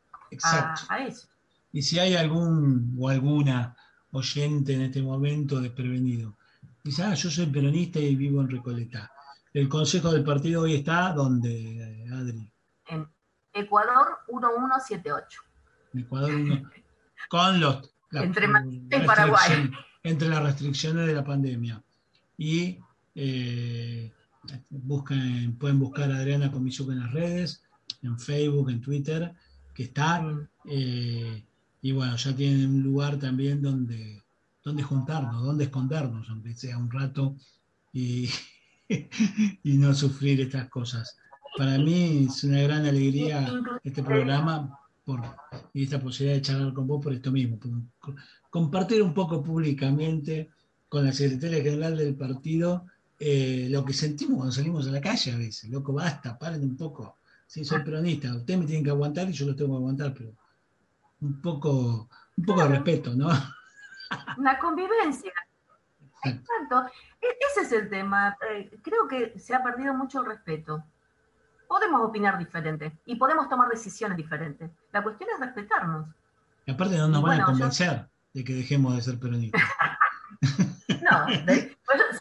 [0.42, 1.28] a, eso.
[1.72, 3.76] Y si hay algún o alguna
[4.12, 6.36] oyente en este momento desprevenido,
[6.82, 9.10] dice, ah, yo soy peronista y vivo en Recoleta.
[9.52, 12.50] El consejo del partido hoy está, ¿dónde, Adri?
[12.86, 13.08] En
[13.52, 15.42] Ecuador 1178.
[15.94, 16.70] Ecuador 1.
[17.28, 18.48] Con los entre
[19.06, 19.70] Paraguay.
[20.02, 21.82] Entre las restricciones de la pandemia.
[22.38, 22.78] Y
[23.14, 24.12] eh,
[25.58, 27.62] pueden buscar a Adriana Comizuca en las redes,
[28.02, 29.34] en Facebook, en Twitter,
[29.74, 30.22] que está.
[30.22, 30.48] Mm.
[30.66, 31.44] Eh,
[31.82, 34.22] y bueno, ya tienen un lugar también donde,
[34.62, 37.36] donde juntarnos, donde escondernos, aunque sea un rato,
[37.92, 38.28] y,
[38.88, 41.16] y no sufrir estas cosas.
[41.56, 43.50] Para mí es una gran alegría
[43.82, 44.76] este programa
[45.72, 47.58] y esta posibilidad de charlar con vos por esto mismo,
[48.50, 50.50] compartir un poco públicamente
[50.88, 52.86] con la secretaria general del partido
[53.22, 55.68] eh, lo que sentimos cuando salimos a la calle a veces.
[55.68, 57.18] Loco, basta, paren un poco.
[57.46, 60.30] Sí, soy peronista, ustedes me tienen que aguantar y yo los tengo que aguantar, pero
[61.20, 63.28] un poco, un poco de respeto, ¿no?
[64.38, 65.32] Una convivencia.
[66.24, 66.86] Exacto.
[67.20, 68.38] E-, ese es el tema.
[68.50, 70.82] Eh, creo que se ha perdido mucho el respeto.
[71.68, 74.70] Podemos opinar diferente y podemos tomar decisiones diferentes.
[74.92, 76.08] La cuestión es respetarnos.
[76.64, 79.62] Y aparte no nos van a convencer de que dejemos de ser peronistas.
[80.88, 81.26] no,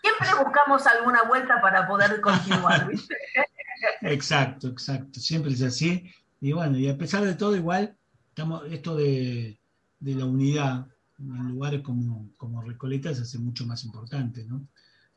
[0.02, 3.16] siempre buscamos alguna vuelta para poder continuar, ¿viste?
[4.02, 5.22] Exacto, exacto.
[5.22, 6.12] Siempre es así.
[6.42, 7.96] Y bueno, y a pesar de todo, igual,
[8.30, 9.58] estamos, esto de,
[10.02, 14.68] la unidad en lugares como, como Recoleta se hace mucho más importante, ¿no?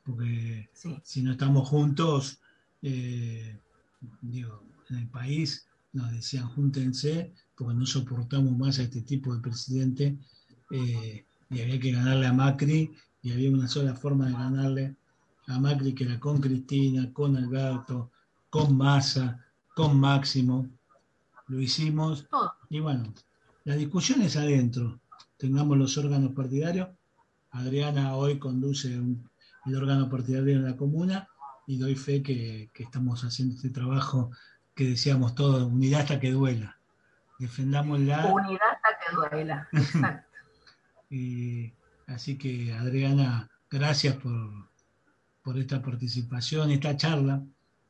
[0.05, 0.71] Porque
[1.03, 2.41] si no estamos juntos,
[2.83, 3.59] eh,
[4.21, 9.41] digo, en el país nos decían júntense porque no soportamos más a este tipo de
[9.41, 10.17] presidente
[10.71, 12.93] eh, y había que ganarle a Macri
[13.23, 14.97] y había una sola forma de ganarle
[15.47, 18.11] a Macri que era con Cristina, con Alberto,
[18.51, 19.45] con Massa,
[19.75, 20.69] con Máximo.
[21.47, 22.27] Lo hicimos.
[22.69, 23.13] Y bueno,
[23.65, 24.99] la discusión es adentro.
[25.37, 26.89] Tengamos los órganos partidarios.
[27.53, 31.29] Adriana hoy conduce el órgano partidario en la comuna
[31.67, 34.31] y doy fe que, estamos haciendo este trabajo
[34.75, 36.79] que decíamos todos, unidad hasta que duela.
[37.39, 38.27] Defendámosla.
[38.33, 40.29] Unidad hasta que duela, exacto.
[42.07, 44.71] así que Adriana, gracias por,
[45.43, 47.43] por esta participación, esta charla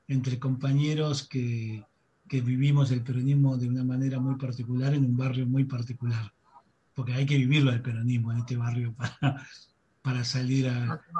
[0.09, 1.85] entre compañeros que,
[2.31, 6.33] vivimos el peronismo de una manera muy particular en un barrio muy particular,
[6.95, 9.47] porque hay que vivirlo el peronismo en este barrio para,
[10.01, 10.67] para salir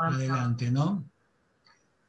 [0.01, 1.05] adelante, ¿no?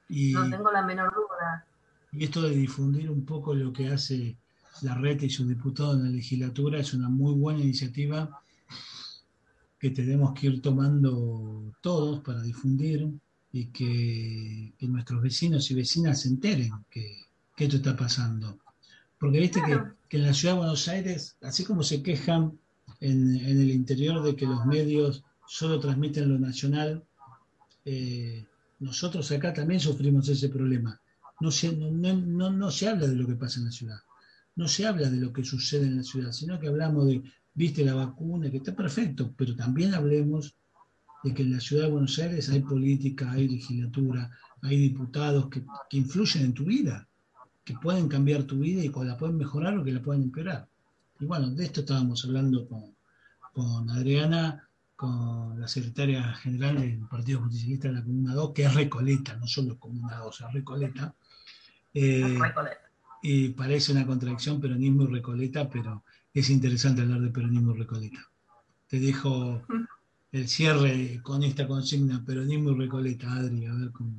[0.08, 1.66] Y, no tengo la menor duda.
[2.14, 4.38] Y esto de difundir un poco lo que hace
[4.84, 8.42] la red y sus diputados en la legislatura es una muy buena iniciativa
[9.84, 13.06] que tenemos que ir tomando todos para difundir
[13.52, 17.26] y que, nuestros vecinos y vecinas se enteren que,
[17.58, 18.60] esto está pasando.
[19.20, 22.58] Porque viste que, en la ciudad de Buenos Aires, así como se quejan
[23.02, 27.04] en, el interior de que los medios solo transmiten lo nacional,
[27.84, 28.46] eh,
[28.80, 30.98] nosotros acá también sufrimos ese problema.
[31.42, 34.00] No se, no, no se habla de lo que pasa en la ciudad,
[34.56, 37.22] no se habla de lo que sucede en la ciudad, sino que hablamos de,
[37.54, 40.56] viste la vacuna, que está perfecto, pero también hablemos
[41.24, 44.30] de que en la ciudad de Buenos Aires hay política, hay legislatura,
[44.62, 47.08] hay diputados que, influyen en tu vida,
[47.64, 50.68] que pueden cambiar tu vida y que la pueden mejorar o que la pueden empeorar.
[51.20, 52.96] Y bueno, de esto estábamos hablando con,
[53.54, 58.74] con Adriana, con la secretaria general del Partido Justicialista de la Comuna 2, que es
[58.74, 61.16] Recoleta, no solo Comuna 2, es Recoleta.
[61.94, 62.78] Eh, Recoleta.
[63.22, 66.04] Y parece una contradicción peronismo y Recoleta, pero
[66.34, 68.20] es interesante hablar de peronismo y Recoleta.
[68.88, 69.62] Te dejo
[70.32, 74.14] el cierre con esta consigna, peronismo y Recoleta, Adri, a ver cómo.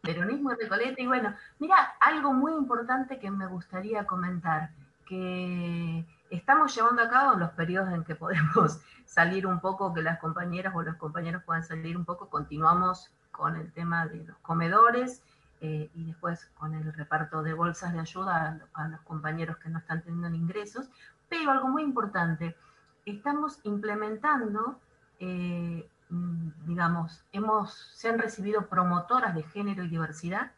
[0.00, 4.70] Peronismo y Recoleta, y bueno, mira, algo muy importante que me gustaría comentar,
[5.06, 10.02] que estamos llevando a cabo en los periodos en que podemos salir un poco, que
[10.02, 14.36] las compañeras o los compañeros puedan salir un poco, continuamos con el tema de los
[14.38, 15.22] comedores
[15.60, 19.78] eh, y después con el reparto de bolsas de ayuda a, los compañeros que no
[19.78, 20.88] están teniendo ingresos,
[21.28, 22.56] pero algo muy importante,
[23.04, 24.80] estamos implementando,
[25.18, 30.52] eh, mm, digamos, hemos, se han recibido promotoras de género y diversidad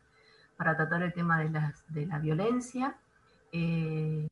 [0.56, 2.94] para tratar el tema de, la violencia.
[3.52, 4.28] Eh,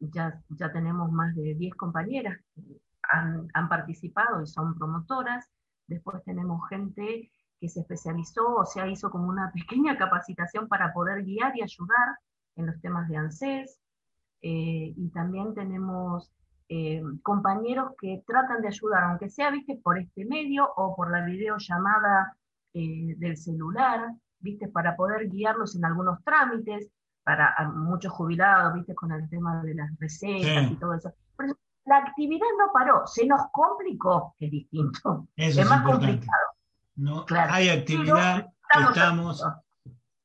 [0.00, 5.48] ya, ya tenemos más de 10 compañeras que han, participado y son promotoras.
[5.86, 7.30] Después tenemos gente
[7.60, 12.18] que se especializó, o sea, hizo como una pequeña capacitación para poder guiar y ayudar
[12.56, 13.78] en los temas de ANSES.
[14.40, 16.30] Eh, y también tenemos
[16.68, 21.24] eh, compañeros que tratan de ayudar, aunque sea, viste, por este medio o por la
[21.24, 22.36] videollamada
[22.74, 26.90] eh, del celular, viste, para poder guiarlos en algunos trámites,
[27.24, 31.12] para muchos jubilados, viste, con el tema de las recetas y todo eso.
[31.36, 31.54] Pero
[31.86, 36.46] la actividad no paró, se nos complicó, es distinto, es, más complicado.
[36.98, 38.48] No, Hay actividad,
[38.88, 39.44] estamos,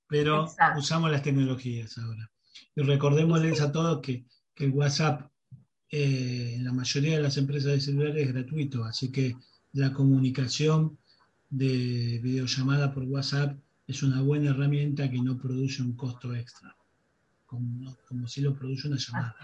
[0.08, 2.32] pero usamos las tecnologías ahora.
[2.76, 5.30] Y recordémosles a todos que, que el WhatsApp
[5.92, 9.36] eh, en la mayoría de las empresas de celulares es gratuito, así que
[9.74, 10.98] la comunicación
[11.52, 13.56] de videollamada por WhatsApp
[13.86, 16.76] es una buena herramienta que no produce un costo extra,
[17.46, 17.96] como,
[18.28, 19.36] si lo produce una llamada.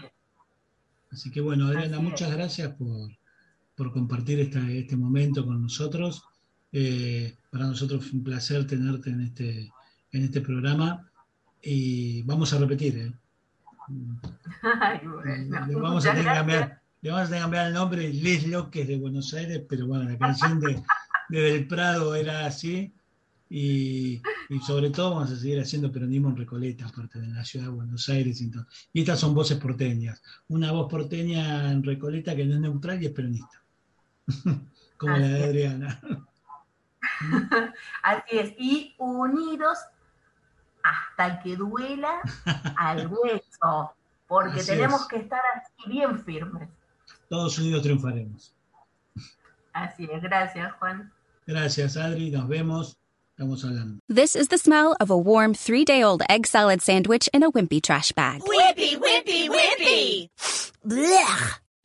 [1.12, 6.24] Así que bueno, Adriana, muchas gracias por, compartir este momento con nosotros.
[6.72, 9.72] Eh, para nosotros fue un placer tenerte en este,
[10.12, 11.10] en este programa
[11.62, 13.12] y vamos a repetir, ¿eh?
[14.80, 15.66] Ay, bueno.
[15.66, 18.46] Le vamos, a tener que cambiar, le vamos a tener que cambiar el nombre, Les
[18.46, 20.80] Loques de Buenos Aires, pero bueno, la canción de,
[21.28, 22.94] de Del Prado era así.
[23.52, 27.66] Y, y sobre todo vamos a seguir haciendo peronismo en Recoleta, aparte de la ciudad
[27.66, 28.40] de Buenos Aires.
[28.40, 28.64] Y, todo.
[28.92, 30.22] y estas son voces porteñas.
[30.46, 33.60] Una voz porteña en Recoleta que no es neutral y es peronista.
[34.96, 35.44] Como la de.
[35.44, 36.00] Adriana.
[38.02, 38.52] Así es.
[38.58, 39.78] Y unidos
[40.82, 42.20] hasta que duela
[42.76, 43.92] al hueso.
[44.26, 45.06] Porque Así tenemos es.
[45.08, 46.68] que estar así bien firmes.
[47.28, 48.54] Todos unidos triunfaremos.
[49.72, 50.22] Así es.
[50.22, 51.12] Gracias, Juan.
[51.46, 52.30] Gracias, Adri.
[52.30, 52.96] Nos vemos.
[53.32, 54.00] Estamos hablando.
[54.08, 57.50] This is the smell of a warm three day old egg salad sandwich in a
[57.50, 58.42] wimpy trash bag.
[58.42, 60.28] Wimpy, wimpy, wimpy.
[60.86, 61.60] Blech.